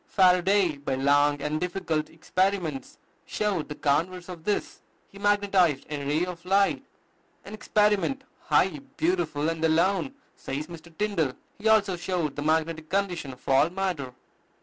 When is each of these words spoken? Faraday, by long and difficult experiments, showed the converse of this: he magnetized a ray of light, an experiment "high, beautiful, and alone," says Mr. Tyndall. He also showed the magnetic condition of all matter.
Faraday, 0.07 0.77
by 0.77 0.95
long 0.95 1.39
and 1.43 1.61
difficult 1.61 2.09
experiments, 2.09 2.97
showed 3.27 3.69
the 3.69 3.75
converse 3.75 4.29
of 4.29 4.45
this: 4.45 4.81
he 5.07 5.19
magnetized 5.19 5.85
a 5.91 6.03
ray 6.07 6.25
of 6.25 6.43
light, 6.43 6.83
an 7.45 7.53
experiment 7.53 8.23
"high, 8.45 8.79
beautiful, 8.97 9.47
and 9.47 9.63
alone," 9.63 10.15
says 10.35 10.65
Mr. 10.65 10.91
Tyndall. 10.97 11.33
He 11.59 11.67
also 11.67 11.97
showed 11.97 12.35
the 12.35 12.41
magnetic 12.41 12.89
condition 12.89 13.31
of 13.33 13.47
all 13.47 13.69
matter. 13.69 14.15